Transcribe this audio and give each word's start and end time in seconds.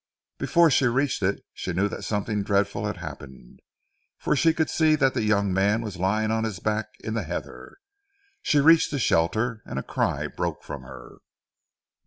Before 0.39 0.71
she 0.71 0.87
reached 0.87 1.21
it, 1.21 1.45
she 1.53 1.73
knew 1.73 1.87
that 1.87 2.03
something 2.03 2.41
dreadful 2.41 2.87
had 2.87 2.97
happened, 2.97 3.59
for 4.17 4.35
she 4.35 4.51
could 4.51 4.67
see 4.71 4.95
that 4.95 5.13
the 5.13 5.21
young 5.21 5.53
man 5.53 5.83
was 5.83 5.97
lying 5.97 6.31
on 6.31 6.43
his 6.43 6.57
back 6.57 6.87
in 7.01 7.13
the 7.13 7.21
heather. 7.21 7.77
She 8.41 8.59
reached 8.59 8.89
the 8.89 8.97
shelter 8.97 9.61
and 9.63 9.77
a 9.77 9.83
cry 9.83 10.25
broke 10.25 10.63
from 10.63 10.81
her. 10.81 11.17